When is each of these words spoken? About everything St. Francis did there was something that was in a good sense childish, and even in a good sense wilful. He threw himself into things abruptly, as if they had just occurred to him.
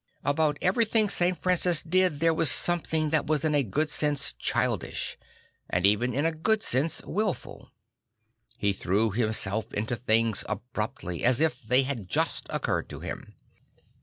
About 0.23 0.57
everything 0.63 1.09
St. 1.09 1.39
Francis 1.39 1.83
did 1.83 2.21
there 2.21 2.33
was 2.33 2.49
something 2.49 3.11
that 3.11 3.27
was 3.27 3.45
in 3.45 3.53
a 3.53 3.61
good 3.61 3.87
sense 3.87 4.33
childish, 4.39 5.15
and 5.69 5.85
even 5.85 6.15
in 6.15 6.25
a 6.25 6.31
good 6.31 6.63
sense 6.63 7.03
wilful. 7.03 7.69
He 8.57 8.73
threw 8.73 9.11
himself 9.11 9.71
into 9.71 9.95
things 9.95 10.43
abruptly, 10.49 11.23
as 11.23 11.39
if 11.39 11.61
they 11.61 11.83
had 11.83 12.09
just 12.09 12.47
occurred 12.49 12.89
to 12.89 13.01
him. 13.01 13.35